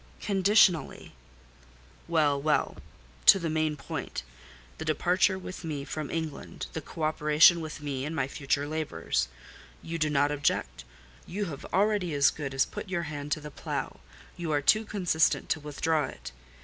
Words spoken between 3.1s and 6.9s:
To the main point—the departure with me from England, the